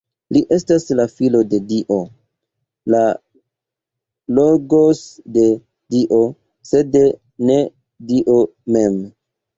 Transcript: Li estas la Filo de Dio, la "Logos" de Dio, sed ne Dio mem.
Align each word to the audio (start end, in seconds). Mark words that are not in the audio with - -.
Li 0.35 0.39
estas 0.55 0.85
la 0.99 1.03
Filo 1.15 1.41
de 1.49 1.57
Dio, 1.71 1.97
la 2.93 3.01
"Logos" 4.39 5.03
de 5.37 5.45
Dio, 5.97 6.23
sed 6.71 6.99
ne 7.51 7.59
Dio 8.15 8.41
mem. 8.79 8.99